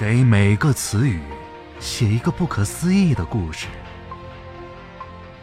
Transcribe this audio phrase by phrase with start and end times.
[0.00, 1.20] 给每个词语
[1.78, 3.66] 写一个不可思议的故事。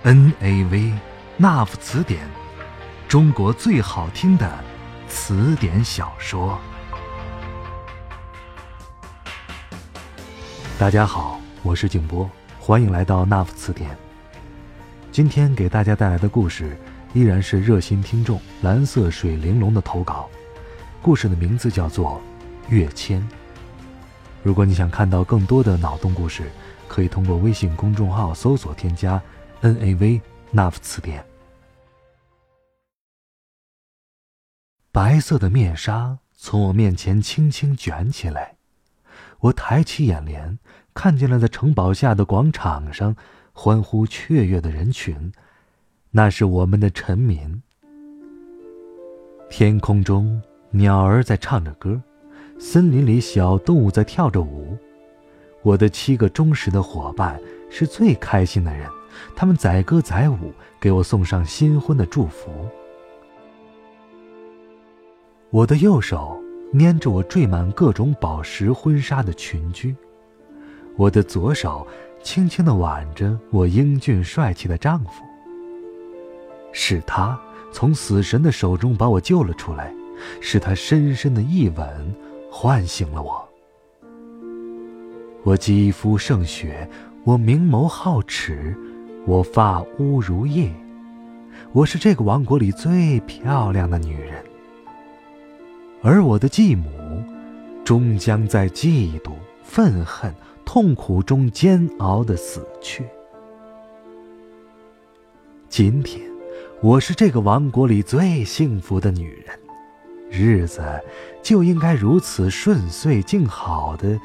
[0.01, 0.93] N A V
[1.37, 2.27] 那夫词典，
[3.07, 4.51] 中国最好听的
[5.07, 6.57] 词典小说。
[10.79, 12.27] 大家好，我是景波，
[12.59, 13.95] 欢迎来到那夫词典。
[15.11, 16.75] 今天给大家带来的故事
[17.13, 20.27] 依然是热心听众蓝色水玲珑的投稿，
[20.99, 22.19] 故事的名字叫做
[22.73, 23.21] 《跃迁》。
[24.47, 26.49] 如果你想看到更多的脑洞故事，
[26.87, 29.21] 可以通过微信公众号搜索添加
[29.59, 31.21] “n a v 那夫词典”。
[34.89, 38.55] 白色的面纱从我面前轻轻卷起来，
[39.41, 40.57] 我抬起眼帘，
[40.93, 43.13] 看见了在城堡下的广场上
[43.51, 45.29] 欢呼雀跃的人群，
[46.11, 47.61] 那是我们的臣民。
[49.49, 50.41] 天空中，
[50.71, 52.01] 鸟儿在唱着歌。
[52.59, 54.75] 森林里，小动物在跳着舞。
[55.61, 58.89] 我的七个忠实的伙伴是最开心的人，
[59.35, 62.49] 他们载歌载舞，给我送上新婚的祝福。
[65.49, 66.41] 我的右手
[66.71, 69.95] 捏着我缀满各种宝石婚纱的裙裾，
[70.95, 71.85] 我的左手
[72.23, 75.23] 轻轻地挽着我英俊帅气的丈夫。
[76.73, 77.39] 是他
[77.71, 79.93] 从死神的手中把我救了出来，
[80.41, 82.15] 是他深深的一吻。
[82.59, 83.47] 唤醒了我。
[85.43, 86.89] 我肌肤胜雪，
[87.23, 88.75] 我明眸皓齿，
[89.27, 90.73] 我发乌如夜。
[91.71, 94.43] 我是这个王国里最漂亮的女人。
[96.01, 96.89] 而我的继母，
[97.85, 100.33] 终将在嫉妒、愤恨、
[100.65, 103.05] 痛苦中煎熬的死去。
[105.69, 106.27] 今天，
[106.81, 109.66] 我是这个王国里最幸福的女人。
[110.29, 110.81] 日子
[111.41, 114.19] 就应该如此顺遂静好的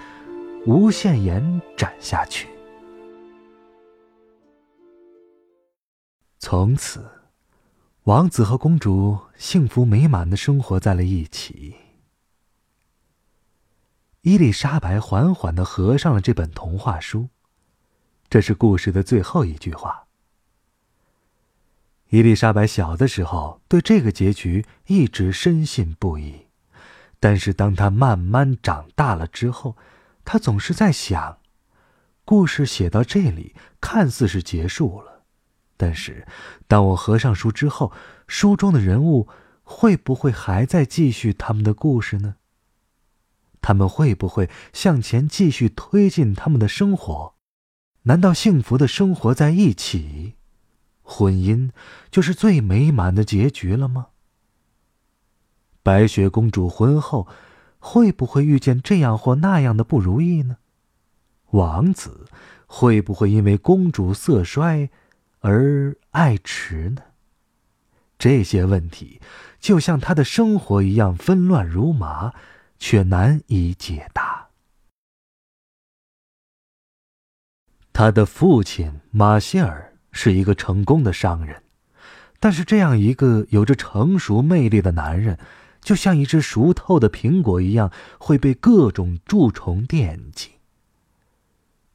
[0.67, 2.49] 无限延展下去。
[6.39, 7.09] 从此，
[8.05, 11.77] 王子和公主幸福美满的生活在了一起。
[14.23, 17.29] 伊丽莎白缓缓的合上了这本童话书，
[18.29, 20.07] 这是故事的最后一句话。
[22.13, 26.47] 伊丽莎白小的时候对这个结局一直深信不疑，
[27.19, 29.79] 但是当她慢慢长大了之后，
[30.23, 31.39] 她总是在想：
[32.27, 35.23] 故事写到这里看似是结束了，
[35.79, 36.27] 但是
[36.69, 37.91] 当我合上书之后，
[38.27, 39.27] 书中的人物
[39.63, 42.35] 会不会还在继续他们的故事呢？
[43.63, 47.37] 他们会不会向前继续推进他们的生活？
[48.03, 50.35] 难道幸福的生活在一起？
[51.03, 51.71] 婚姻
[52.11, 54.09] 就是最美满的结局了吗？
[55.83, 57.27] 白雪公主婚后
[57.79, 60.59] 会不会遇见这样或那样的不如意呢？
[61.51, 62.29] 王子
[62.67, 64.89] 会不会因为公主色衰
[65.41, 67.03] 而爱迟呢？
[68.17, 69.21] 这些问题
[69.59, 72.33] 就像他的生活一样纷乱如麻，
[72.79, 74.51] 却难以解答。
[77.93, 79.92] 他的父亲马歇尔。
[80.13, 81.63] 是一个成功的商人，
[82.39, 85.39] 但是这样一个有着成熟魅力的男人，
[85.81, 90.51] 就像一只熟透的苹果一样，会被各种蛀虫惦记。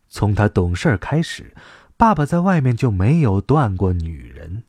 [0.10, 1.54] 从他懂事开始，
[1.96, 4.64] 爸爸在外面就没有断过女人，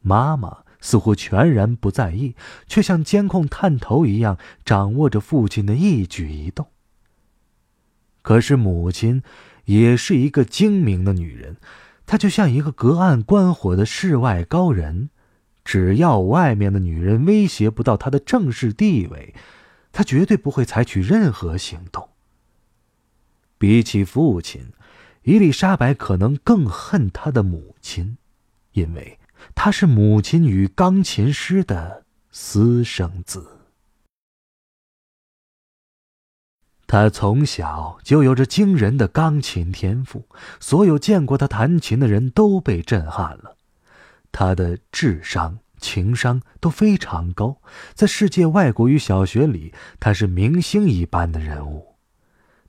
[0.00, 2.34] 妈妈似乎全然不在意，
[2.66, 6.68] 却像监控探头一样掌握着父亲的一举一动。
[8.22, 9.22] 可是母亲
[9.64, 11.56] 也是一个精明的女人。
[12.10, 15.10] 他就像一个隔岸观火的世外高人，
[15.64, 19.32] 只要外面的女人威胁不到他的正式地位，
[19.92, 22.08] 他绝对不会采取任何行动。
[23.58, 24.72] 比起父亲，
[25.22, 28.16] 伊丽莎白可能更恨她的母亲，
[28.72, 29.20] 因为
[29.54, 33.59] 她是母亲与钢琴师的私生子。
[36.90, 40.26] 他从小就有着惊人的钢琴天赋，
[40.58, 43.56] 所有见过他弹琴的人都被震撼了。
[44.32, 47.58] 他的智商、情商都非常高，
[47.94, 51.94] 在世界外国语小学里，他是明星一般的人物。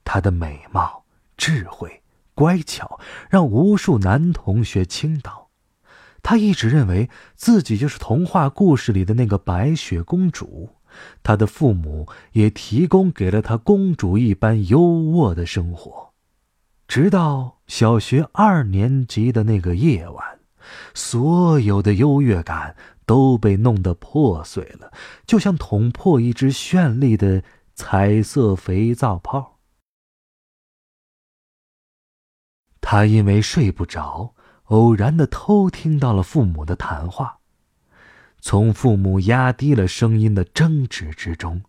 [0.04, 1.02] 他的美貌、
[1.36, 5.48] 智慧、乖巧，让无数男同学倾倒。
[6.22, 10.70] 他一直认为自己就是童话故事里的那个白雪公主。
[11.22, 16.12] 他的父母也提供给了他公主一般优渥的生活，
[16.86, 20.40] 直到小学二年级的那个夜晚，
[20.94, 24.92] 所有的优越感都被弄得破碎了，
[25.26, 27.42] 就像捅破一只绚丽的
[27.74, 29.58] 彩色肥皂泡。
[32.80, 34.34] 他因为睡不着，
[34.64, 37.38] 偶然的偷听到了父母的谈话。
[38.42, 41.62] 从父母压低了声音的争执之中，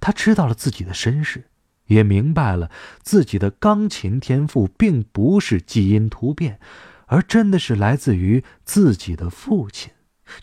[0.00, 1.50] 他知道了自己的身世，
[1.86, 2.70] 也明白了
[3.02, 6.60] 自己的钢琴天赋并不是基因突变，
[7.06, 9.92] 而真的是来自于自己的父亲，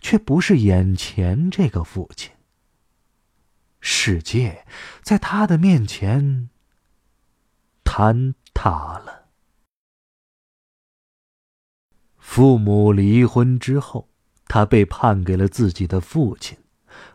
[0.02, 2.32] 却不是眼前这个父亲。
[3.80, 4.66] 世界
[5.02, 6.50] 在他的面前
[7.82, 9.28] 坍塌了。
[12.18, 14.10] 父母离婚之后，
[14.48, 16.56] 他被判给了自己的父亲，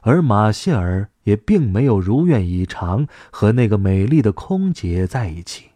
[0.02, 5.72] 而马歇尔也并没有如愿以偿和那个美丽的空姐在一起。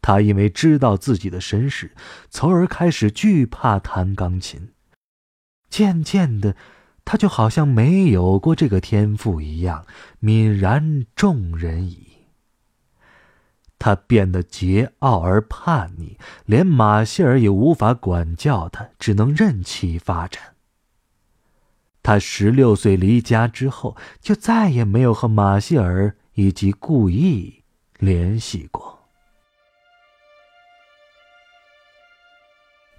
[0.00, 1.90] 他因为知道自己的身世，
[2.30, 4.70] 从而开始惧怕弹钢琴。
[5.68, 6.56] 渐渐的，
[7.04, 9.84] 他就好像没有过这个天赋一样，
[10.22, 12.09] 泯然众人矣。
[13.80, 20.54] 他变得桀骜而叛逆，连马歇尔也无法管教他，只能任其发展。
[22.02, 27.62] 他十六岁离家之后，就再也没有和马歇尔以及故意
[27.98, 28.98] 联系过。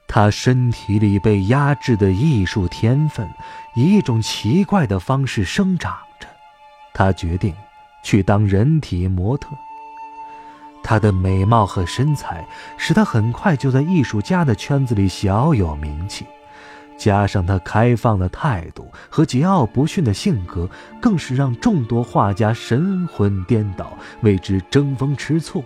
[0.07, 3.29] 他身体里被压制的艺术天分，
[3.75, 6.27] 以一种奇怪的方式生长着。
[6.91, 7.55] 他决定
[8.03, 9.47] 去当人体模特。
[10.83, 12.45] 她的美貌和身材
[12.77, 16.25] 使她很快就在艺术家的圈子里小有名气，
[16.97, 20.69] 加上她开放的态度和桀骜不驯的性格，
[21.01, 25.63] 更是让众多画家神魂颠倒，为之争风吃醋。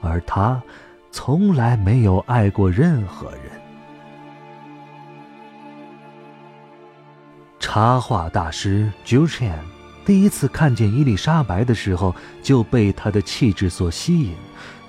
[0.00, 0.62] 而她
[1.10, 3.40] 从来没有爱过任何人。
[7.58, 9.73] 插画大师 j u c h a n
[10.04, 14.34] 第一次看见伊丽莎白的时候，就被她的气质所吸引，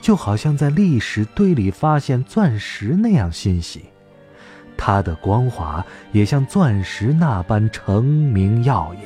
[0.02, 3.86] 就好像在历史堆里发现钻石那样欣喜。
[4.76, 9.04] 她的光华也像钻石那般澄明耀眼。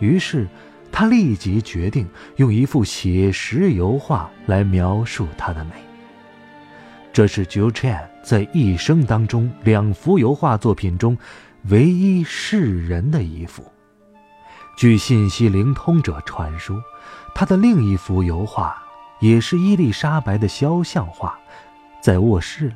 [0.00, 0.46] 于是，
[0.90, 2.06] 他立即决定
[2.36, 5.70] 用一幅写实油画来描述她的美。
[7.10, 11.16] 这是 j u c h a n 在一生当中两幅油画作品中
[11.70, 13.64] 唯一示人的一幅。
[14.74, 16.82] 据信息灵通者传说，
[17.34, 18.82] 他的另一幅油画
[19.20, 21.38] 也是伊丽莎白的肖像画，
[22.00, 22.74] 在卧室里，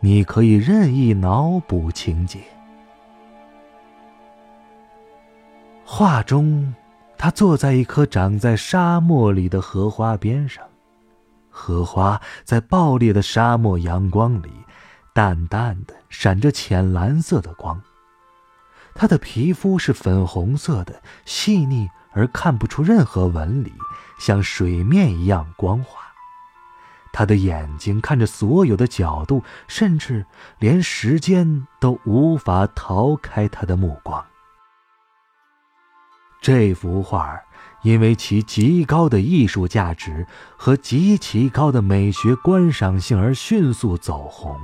[0.00, 2.40] 你可以任意脑补情节。
[5.84, 6.72] 画中，
[7.18, 10.64] 他坐在一棵长在沙漠里的荷花边上，
[11.50, 14.50] 荷花在爆裂的沙漠阳光里，
[15.12, 17.82] 淡淡的闪着浅蓝色的光。
[18.94, 23.72] 他的皮肤是粉红色的，细腻而看不出任何纹理，
[24.20, 26.00] 像水面一样光滑。
[27.12, 30.24] 他的眼睛看着所有的角度，甚至
[30.58, 34.24] 连时间都无法逃开他的目光。
[36.40, 37.38] 这幅画
[37.82, 44.58] 因为其极高的艺术价值和极其高的美学观赏性而迅速走红。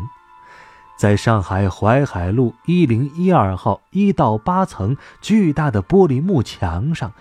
[0.98, 7.12] 在上海淮海路一零一二号一到八层巨大的玻璃幕墙上，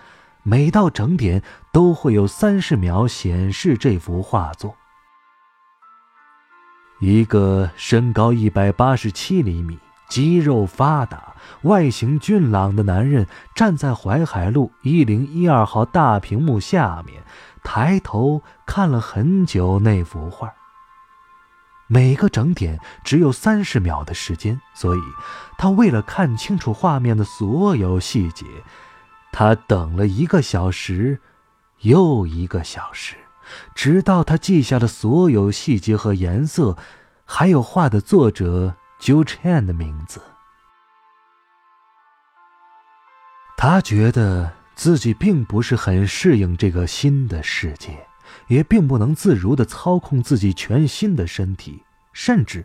[0.42, 1.40] 每到整点
[1.72, 4.74] 都会有三十秒显示这幅画作。
[6.98, 17.22] 一个身高一百八十七厘米、肌肉发达、外形俊朗的男人站在淮海路一零一二号大屏幕下面，
[17.62, 20.52] 抬头看了很久那幅画。
[21.90, 25.00] 每个整点只有三十秒的时间，所以
[25.56, 28.44] 他为了看清楚画面的所有细节，
[29.32, 31.18] 他等了一个小时，
[31.80, 33.16] 又一个小时，
[33.74, 36.76] 直到他记下了所有细节和颜色，
[37.24, 40.20] 还有画的作者 Jo Chan 的名字。
[43.56, 48.07] 他觉得自己并不是很适应这个新的世界。
[48.46, 52.64] 也并不能自如地操控自己全新的身体，甚至，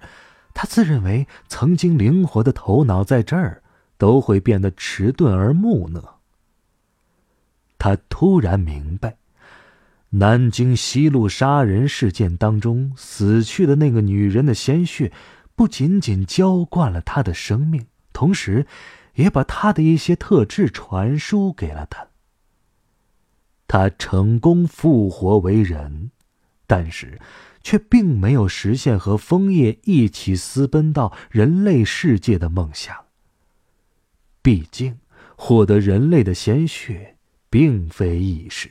[0.54, 3.64] 他自认为曾经灵活的头脑在这儿
[3.98, 6.20] 都会变得迟钝而木讷。
[7.78, 9.18] 他突然明白，
[10.12, 15.12] 南京西路杀人事件当中死去的那个女人的鲜血，
[15.56, 18.66] 不仅仅浇灌了他的生命，同时，
[19.16, 22.08] 也把他的一些特质传输给了他。
[23.74, 26.12] 他成功复活为人，
[26.68, 27.20] 但是，
[27.64, 32.96] 却并没有实现和枫叶一起私奔到人类世界的梦想。
[34.44, 35.00] 毕竟，
[35.36, 37.16] 获得人类的鲜血
[37.50, 38.70] 并非易事。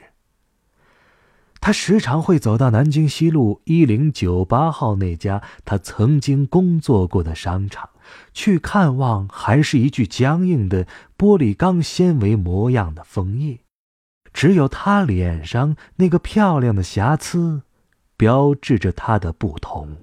[1.60, 7.90] 他时常会走到南京西路一零九八号那家他曾经工作过的商场，
[8.32, 10.86] 去看望还是一具僵硬的
[11.18, 13.58] 玻璃钢纤维模样的枫叶。
[14.32, 17.62] 只有他脸上那个漂亮的瑕疵，
[18.16, 19.98] 标志着他的不同。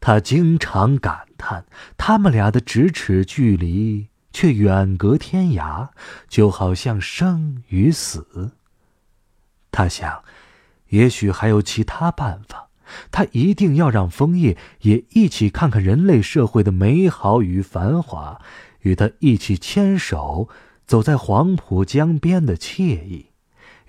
[0.00, 5.88] 他经常感叹，他们俩的咫尺距离却远隔天涯，
[6.28, 8.52] 就好像生与死。
[9.70, 10.22] 他想，
[10.88, 12.68] 也许还有其他办法。
[13.10, 18.40] 他一定要让枫叶也一起看看人类社会的美好与繁华，
[18.80, 20.48] 与他一起牵手。
[20.88, 23.26] 走在黄浦江边的惬意，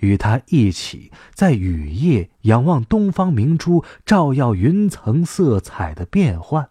[0.00, 6.68] 与他一起在雨夜仰望东方明珠照耀云层色彩的变幻，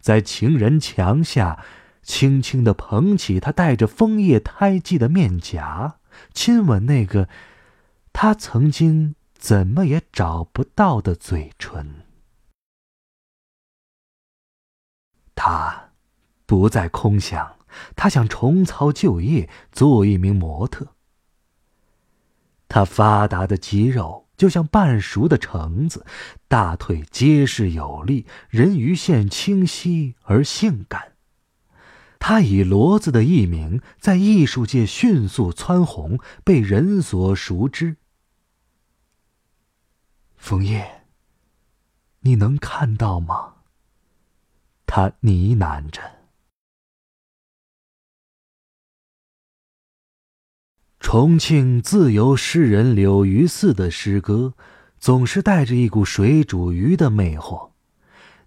[0.00, 1.62] 在情人墙下
[2.02, 5.98] 轻轻地捧起他带着枫叶胎记的面颊，
[6.32, 7.28] 亲吻那个
[8.14, 12.06] 他曾经怎么也找不到的嘴唇。
[15.34, 15.90] 他
[16.46, 17.57] 不再空想。
[17.96, 20.94] 他想重操旧业，做一名模特。
[22.68, 26.04] 他发达的肌肉就像半熟的橙子，
[26.48, 31.12] 大腿结实有力，人鱼线清晰而性感。
[32.18, 37.96] 他以骡子的艺名在艺术界迅速蹿红，被人所熟知。
[40.36, 41.04] 枫叶，
[42.20, 43.54] 你能看到吗？
[44.84, 46.17] 他呢喃着。
[51.10, 54.52] 重庆自由诗人柳余四的诗歌，
[55.00, 57.70] 总是带着一股水煮鱼的魅惑。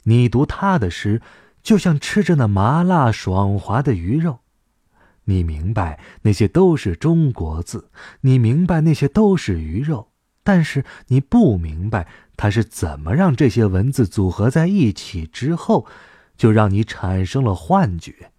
[0.03, 1.23] 你读他的诗，
[1.63, 4.41] 就像吃着那麻辣爽滑的鱼肉。
[5.23, 7.89] 你明白那些都是中国字，
[8.21, 10.09] 你明白那些都是鱼肉，
[10.43, 15.87] 但是你不明白他是怎么让这些文字组合在一起之后，
[16.37, 18.29] 就让你产生了幻觉。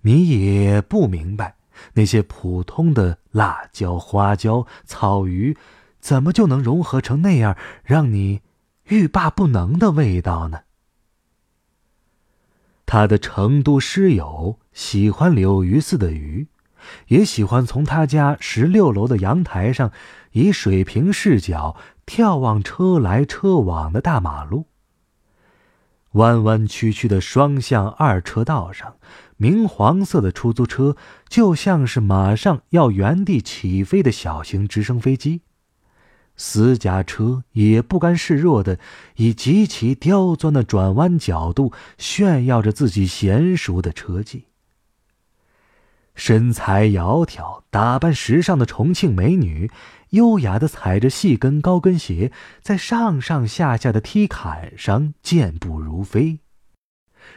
[0.00, 1.57] 你也不明白。
[1.94, 5.56] 那些普通的辣椒、花椒、草鱼，
[6.00, 8.42] 怎么就能融合成那样让你
[8.84, 10.60] 欲罢不能的味道呢？
[12.86, 16.46] 他的成都诗友喜欢柳鱼寺的鱼，
[17.08, 19.92] 也喜欢从他家十六楼的阳台上
[20.32, 24.66] 以水平视角眺望车来车往的大马路。
[26.12, 28.96] 弯弯曲曲的双向二车道上。
[29.36, 30.96] 明黄色的出租车
[31.28, 35.42] 就像是马上要原地起飞的小型直升飞机，
[36.36, 38.80] 私家车也不甘示弱的
[39.16, 44.46] 以极其刁钻的转弯角度炫耀着自己娴熟的车技。
[46.16, 49.70] 身材窈窕、打扮时尚的重庆美女，
[50.10, 56.40] 优雅的踩着细跟高跟鞋，在上上下下的梯坎上健步如飞。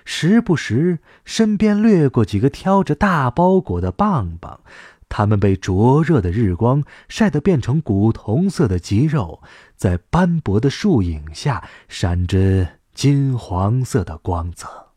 [0.05, 4.61] 时不时，身边掠过几个挑着大包裹的棒棒，
[5.09, 9.41] 他们被灼热的日光晒得变成古铜色的肌肉，
[9.75, 14.90] 在斑驳的树影下闪着金黄色的光泽。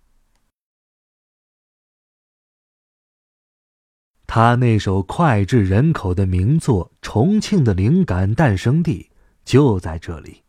[4.37, 9.11] 他那首脍炙人口的名作《重庆的灵感诞生地》
[9.45, 10.43] 就在这里。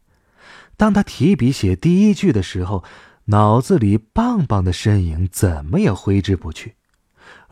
[0.76, 2.84] 当他提笔写第一句的时候。
[3.26, 6.76] 脑子里棒棒的身影怎么也挥之不去，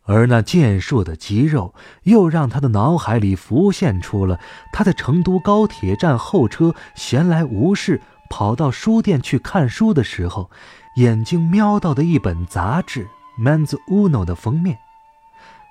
[0.04, 1.74] 而那健硕的肌肉
[2.04, 4.40] 又让他的脑海里浮现出了
[4.72, 8.00] 他在成都高铁站候车闲来无事
[8.30, 10.52] 跑到书店去看书的时候，
[10.98, 13.08] 眼睛瞄到的一本杂志
[13.42, 14.78] 《Men's Uno》的封面。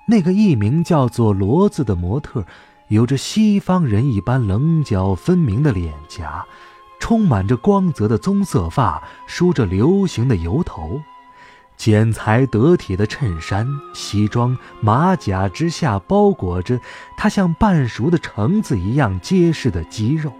[0.05, 2.45] 那个艺名叫做骡子的模特，
[2.89, 6.45] 有着西方人一般棱角分明的脸颊。
[6.99, 11.01] 充满着光泽的棕色发，梳着流行的油头，
[11.75, 16.79] 剪裁得体的衬衫、西装、马甲之下包裹着
[17.17, 20.31] 他像半熟的橙子一样结实的肌肉。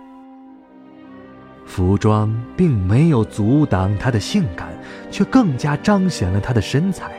[1.66, 4.70] 服装并没有阻挡他的性感，
[5.12, 7.12] 却更加彰显了他的身材。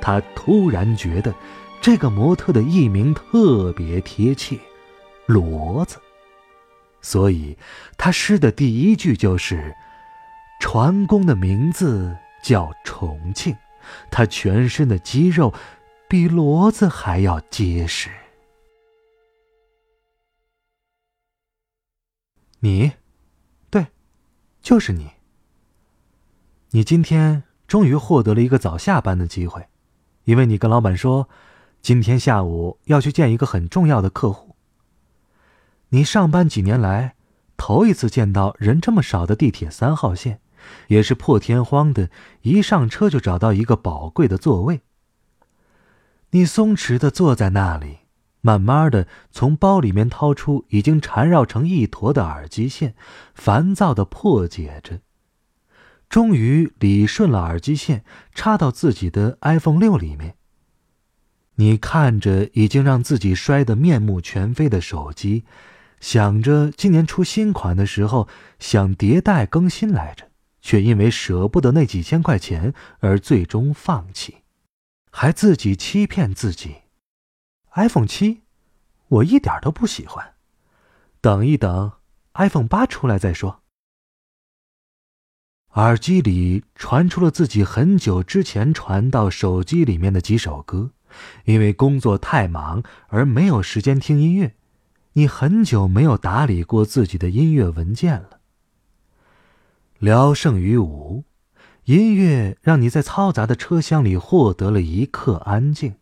[0.00, 1.34] 他突然觉得，
[1.80, 4.58] 这个模特的艺名特别贴切，
[5.26, 5.98] 骡子。
[7.00, 7.56] 所以，
[7.96, 9.74] 他诗的第一句就是
[10.60, 13.56] ：“船工的名字叫重庆，
[14.10, 15.54] 他全身的肌肉
[16.08, 18.10] 比骡子还要结实。”
[22.58, 22.92] 你，
[23.70, 23.86] 对，
[24.60, 25.10] 就是你。
[26.70, 29.68] 你今天终于获得了一个早下班的机会，
[30.26, 31.28] 因为你跟老板说，
[31.80, 34.56] 今天下午要去见一个很重要的客户。
[35.90, 37.14] 你上班几年来，
[37.56, 40.40] 头一次见到人这么少的地铁三号线，
[40.88, 42.10] 也是破天荒的，
[42.42, 44.80] 一上车就找到一个宝贵的座位。
[46.30, 47.98] 你松弛的坐在那里，
[48.40, 52.96] 慢慢的从包里面掏出已经缠绕成一坨的耳机线，
[53.32, 54.98] 烦躁的破解着，
[56.08, 60.36] 终于理顺了耳机线，插到自己的 iPhone 六里面。
[61.56, 65.44] 你看着已经让自己摔得面目全非的手机，
[66.00, 74.42] 想着今年出新款的时候想迭代更新来着，却因为舍不得那几千块钱而最终放弃，
[75.10, 76.76] 还自己欺骗自己。
[77.74, 78.42] iPhone 七，
[79.08, 80.34] 我一点都不喜欢，
[81.20, 81.92] 等一等
[82.34, 83.62] ，iPhone 八出来再说。
[85.76, 90.90] 耳机里传出了自己很久之前传到手机里面的几首歌。
[91.44, 94.54] 因为工作太忙而没有时间听音乐，
[95.14, 98.40] 你很久没有打理过自己的音乐文件了。
[99.98, 101.24] 聊胜于无，
[101.84, 105.94] 音乐让你在嘈杂的车厢里获得了一刻安静，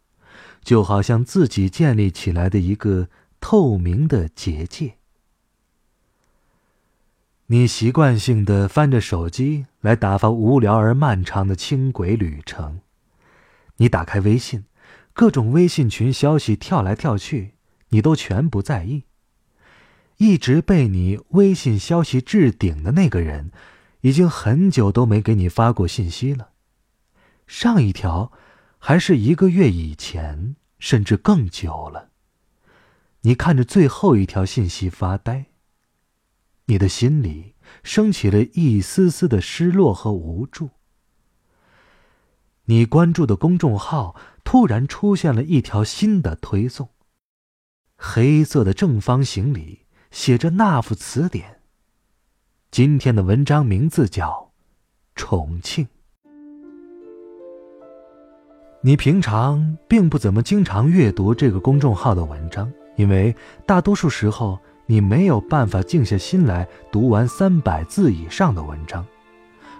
[0.64, 3.09] 就好像自己建立起来的一个
[3.40, 4.95] 透明的结界。
[7.54, 12.80] 你习惯性的翻着手机来打发无聊而漫长的轻轨旅程，
[13.76, 14.64] 你打开微信。
[15.12, 17.54] 各种微信群消息跳来跳去，
[17.90, 19.04] 你都全不在意。
[20.16, 23.52] 一直被你微信消息置顶的那个人，
[24.00, 26.49] 已经很久都没给你发过信息了。
[27.46, 28.32] 上一条，
[28.80, 32.08] 还是一个月以前，甚至更久了。
[33.20, 35.46] 你看着最后一条信息发呆。
[36.66, 40.71] 你的心里升起了一丝丝的失落和无助。
[42.66, 44.14] 你关注的公众号。
[44.44, 46.90] 突然出现了一条新的推送。
[47.97, 51.62] 黑色的正方形里写着“那副词典”。
[52.71, 54.52] 今天的文章名字叫
[55.17, 55.86] 《重庆》。
[58.82, 63.34] 你平常并不怎么经常阅读这个公众号的文章，因为
[63.67, 69.04] 大多数时候你没有办法静下心来读完三百字以上的文章。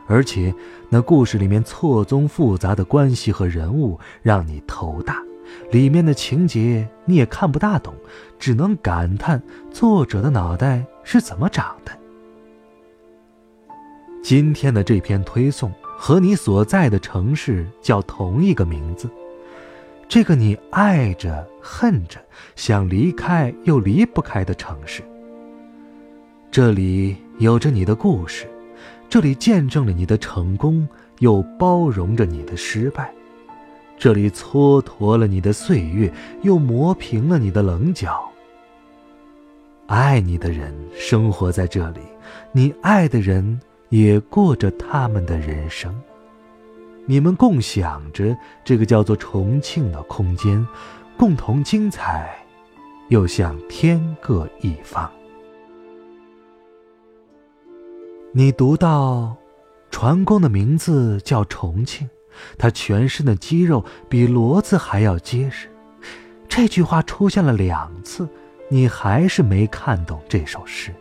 [0.07, 0.55] 而且，
[0.91, 5.23] 那故事里面错综复杂的关系和人物让你头大，
[5.71, 7.95] 里面的情节你也看不大懂，
[8.39, 11.93] 只能感叹作者的脑袋是怎么长的。
[14.23, 19.09] 今天的这篇推送和你所在的城市叫同一个名字，
[20.15, 22.21] 这个你爱着、恨着、
[22.55, 25.03] 想离开又离不开的城市，
[26.53, 28.49] 这里有着你的故事。
[29.09, 33.07] 这里见证了你的成功，又包容着你的失败；
[33.99, 36.09] 这里蹉跎了你的岁月，
[36.43, 38.25] 又磨平了你的棱角。
[39.89, 41.99] 爱你的人生活在这里，
[42.53, 45.93] 你爱的人也过着他们的人生。
[47.07, 50.67] 你们共享着这个叫做重庆的空间，
[51.19, 52.35] 共同精彩，
[53.09, 55.11] 又像天各一方。
[58.33, 59.37] 你读到，
[59.91, 62.09] 船工的名字叫重庆，
[62.57, 65.69] 他全身的肌肉比骡子还要结实。
[66.49, 68.27] 这句话出现了两次，
[68.71, 70.93] 你还是没看懂这首诗。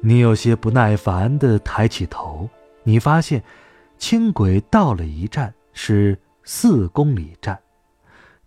[0.00, 2.48] 你有些不耐烦地抬起头，
[2.82, 3.42] 你发现，
[4.02, 7.62] 轻轨到了一站是四公里站，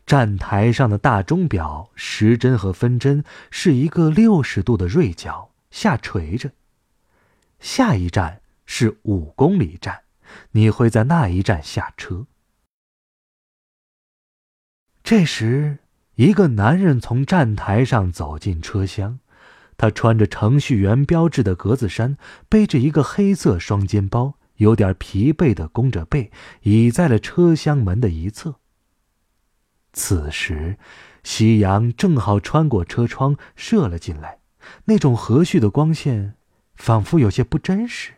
[0.06, 6.52] 站台上的大钟表时针和分针是一个六十度的锐角下垂着。
[7.62, 10.02] 下一站是五公里站，
[10.52, 12.28] 你会在那一站下车。
[15.06, 15.78] 这时，
[16.15, 19.20] 一个男人从站台上走进车厢，
[19.78, 22.18] 他穿着程序员标志的格子衫，
[22.50, 28.56] 背着一个黑色双肩包，有点疲惫的弓着背，倚在了车厢门的一侧。
[29.94, 30.78] 此时，
[31.24, 34.39] 夕阳正好穿过车窗射了进来，
[34.86, 36.36] 那种和煦的光线。
[36.76, 38.15] 仿佛有些不真实。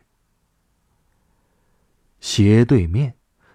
[2.20, 3.14] 斜对面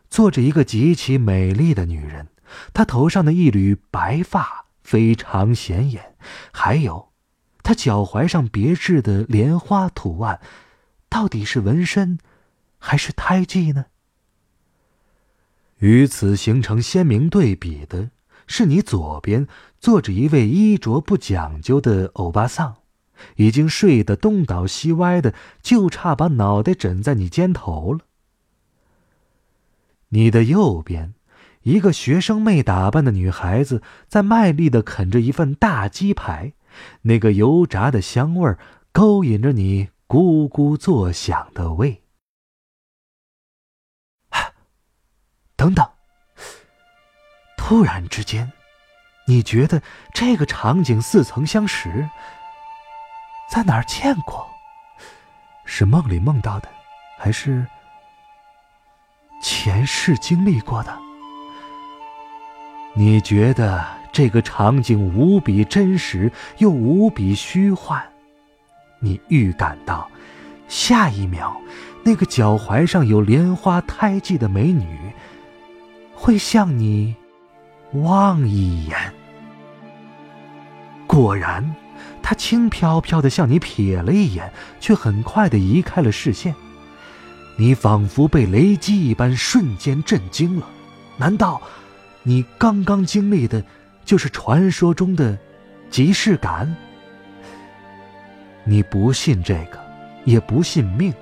[0.08, 2.28] 坐着一个极其美丽的女人，
[2.72, 6.14] 她头上的一缕白发非常显眼，
[6.52, 7.08] 还有
[7.64, 10.40] 她脚踝上别致的莲花图案，
[11.08, 12.18] 到底是纹身
[12.84, 13.86] 还是胎记呢？
[15.78, 18.10] 与此形成鲜明对比的
[18.48, 19.46] 是，你左边
[19.78, 22.76] 坐着一位衣着不讲究的欧巴桑。
[23.36, 28.00] 已经睡得东倒西歪的，就差把脑袋枕在你肩头了。
[30.08, 31.14] 你的右边，
[31.62, 36.52] 一个学生妹打扮的女孩子在卖力的啃着一份大鸡排，
[37.02, 38.58] 那个油炸的香味儿
[38.90, 42.01] 勾引着你咕咕作响的胃。
[45.62, 45.88] 等等！
[47.56, 48.50] 突然之间，
[49.28, 49.80] 你觉得
[50.12, 52.10] 这个场景似曾相识，
[53.48, 54.44] 在哪儿见过？
[55.64, 56.68] 是梦里梦到的，
[57.16, 57.64] 还是
[59.40, 60.98] 前世经历过的？
[62.96, 68.04] 你觉得这个场景无比真实，又无比虚幻。
[68.98, 70.10] 你预感到，
[70.66, 71.56] 下一秒，
[72.02, 74.98] 那个脚踝上有莲花胎记的美女，
[76.22, 77.16] 会向你
[77.94, 78.96] 望一眼。
[81.04, 81.74] 果然，
[82.22, 86.54] 他轻飘飘的向你瞥了一眼，却很快的移开了视线。
[87.56, 90.68] 你仿佛被雷击一般，瞬间震惊了。
[91.16, 91.60] 难道？
[92.22, 93.64] 你刚刚经历的，
[94.04, 95.36] 就是传说中的
[95.90, 96.72] 即视感。
[98.62, 99.80] 你不信这个，
[100.24, 101.12] 也不信命，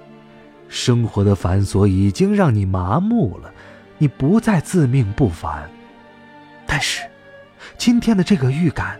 [0.68, 3.50] 生活的繁琐已经让你麻木了，
[4.00, 5.70] 你不再自命不凡。
[6.66, 7.02] 但是，
[7.76, 8.98] 今天的这个预感，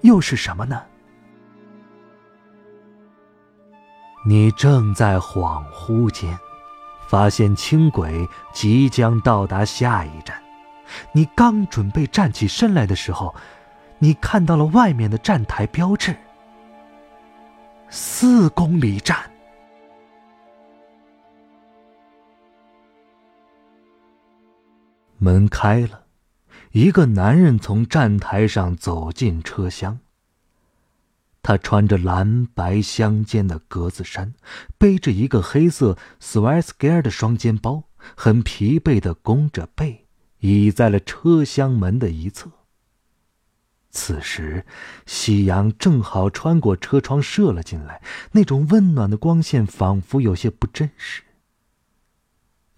[0.00, 0.82] 又是什么呢？
[4.26, 6.36] 你正在恍惚间，
[7.06, 10.36] 发现轻轨即将到达下一站。
[11.12, 13.32] 你刚准备站起身来的时候，
[13.98, 16.16] 你看到了外面的站台标志——
[17.88, 19.18] 四公里站。
[25.18, 26.06] 门开了，
[26.72, 29.98] 一个男人从站台上走进车厢。
[31.42, 34.34] 他穿着蓝白相间的格子衫，
[34.76, 37.84] 背着一个黑色 Swiss-Gear 的双肩包，
[38.16, 40.06] 很疲惫的弓着背。
[40.40, 42.48] 倚在了车厢门的一侧。
[43.90, 44.64] 此时，
[45.04, 48.00] 夕阳正好穿过车窗射了进来，
[48.30, 51.22] 那种温暖的光线仿佛有些不真实。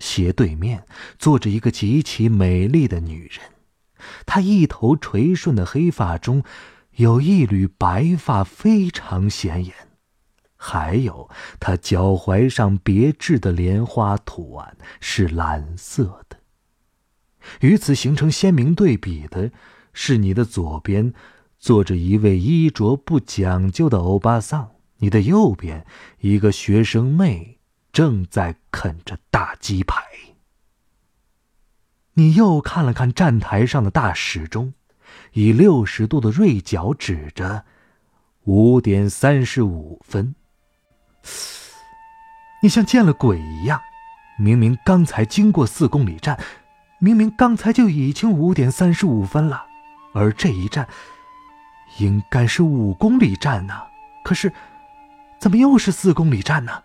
[0.00, 0.84] 斜对面
[1.18, 3.40] 坐着一个极其美丽的女人，
[4.26, 6.42] 她一头垂顺的黑发中，
[6.96, 9.74] 有一缕白发非常显眼，
[10.56, 16.38] 还有她脚踝上别致的莲花图案是蓝色的。
[17.60, 19.52] 与此形成鲜明对比的，
[19.92, 21.14] 是你的左边
[21.58, 25.86] 坐着一位衣着不讲究的欧巴桑，你的右边
[26.20, 27.58] 一个学生妹
[27.92, 30.03] 正在啃着大鸡排。
[32.14, 34.74] 你又看了看站台上的大时钟，
[35.33, 37.64] 以六十度的锐角指着
[38.44, 40.35] 五点三十五分。
[42.62, 43.81] 你像见了鬼一样，
[44.38, 46.38] 明明刚才经过四公里站。
[47.03, 49.64] 明明刚才就已经五点三十五分了，
[50.12, 50.87] 而这一站
[51.96, 53.74] 应该是五公里站呢。
[54.22, 54.53] 可是，
[55.38, 56.83] 怎么又是四公里站呢？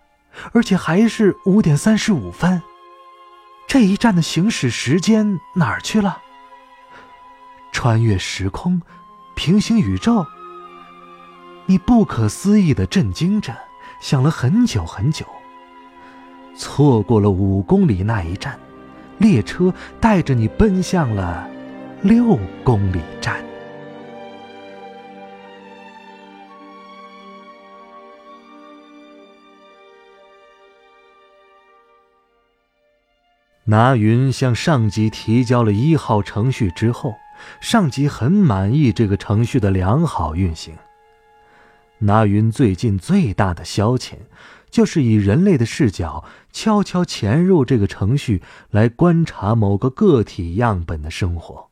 [0.52, 2.62] 而且还是五点三十五分。
[3.66, 6.18] 这一站的行驶时间哪儿去了？
[7.72, 8.80] 穿越时空，
[9.34, 10.24] 平行宇宙。
[11.66, 13.56] 你不可思议的震惊着，
[14.00, 15.26] 想了很久很久。
[16.56, 18.58] 错过了五公里那一站。
[19.18, 21.48] 列车带着你奔向了
[22.02, 23.42] 六公里站。
[33.66, 37.14] 拿云向上级提交了一号程序之后，
[37.60, 40.74] 上级很满意这个程序的良好运行。
[41.98, 44.14] 拿云最近最大的消遣。
[44.68, 51.70] 就是以人类的视角悄悄潜入这个程序，来观察某个个体样本的生活。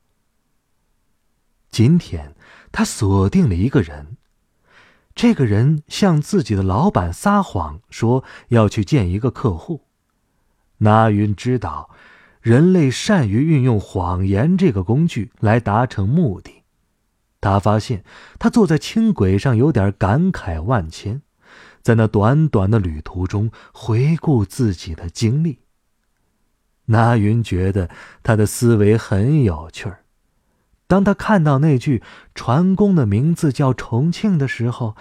[1.70, 2.34] 今天，
[2.72, 4.16] 他锁定了一个人。
[5.14, 9.82] 这个人向自己的老板撒谎，说要去见一个客户。
[10.84, 11.88] 那云知道，
[12.42, 16.62] 人类善于运用谎言这个工具来达成目的。
[17.40, 18.04] 他发现，
[18.38, 21.22] 他坐在轻轨上有点感慨万千。
[21.80, 25.60] 在那短短的旅途中，回顾自己的经历。
[26.84, 27.88] 那云觉得
[28.22, 30.04] 他的思维很有趣儿。
[30.86, 32.02] 当他看到那句
[32.34, 34.96] 船工的名字叫重庆的时候，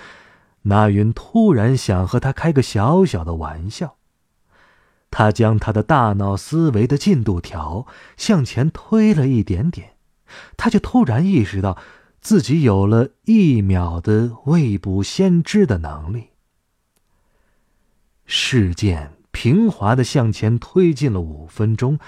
[0.61, 3.97] 那云突然想和他开个小小的玩笑。
[5.15, 7.85] 他将他的大脑思维的进度条
[8.17, 9.91] 向前推了一点点，
[10.57, 11.77] 他就突然意识到
[12.19, 16.29] 自己有了一秒的未卜先知的能力。
[18.25, 21.99] 事件平滑的向前推进了五分钟，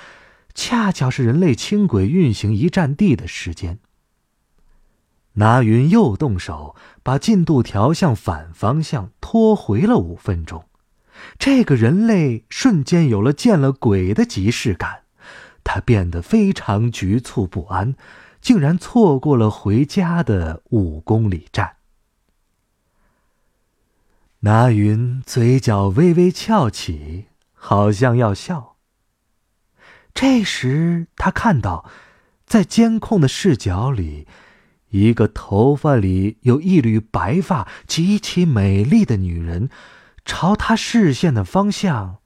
[0.56, 3.78] 恰巧是人类轻轨运行一站地的时间。
[5.34, 10.66] 拿云又动手，把进度条向反方向拖回了五分钟。
[11.38, 15.04] 这个人类瞬间有了见了鬼的即视感，
[15.64, 17.96] 他变得非常局促不安，
[18.42, 21.78] 竟然错过了回家的五公里站。
[24.42, 28.76] 拿云嘴角微微翘起，好像要笑。
[30.14, 31.90] 这时，他看到，
[32.46, 34.28] 在监控的视角里，
[34.90, 39.70] 一个头发里有一缕白发、极其美丽的女人。
[40.26, 42.18] 朝他视线的方向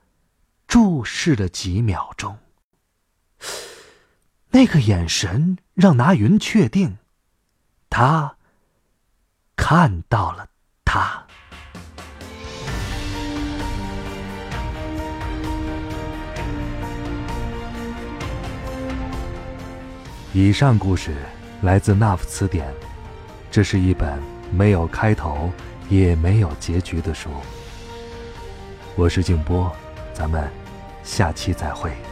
[0.68, 2.38] 注视了几秒钟，
[4.52, 6.98] 那个眼神让拿云确定，
[7.90, 8.38] 他
[9.58, 10.48] 看到了
[10.86, 11.26] 他。
[20.32, 21.14] 以上故事
[21.62, 22.72] 来自《那夫词典》，
[23.52, 24.18] 这是一本
[24.52, 25.52] 没有开头
[25.90, 27.30] 也没有结局的书。
[29.02, 29.74] 我是静波，
[30.14, 30.52] 咱们
[31.06, 32.09] 下期再会。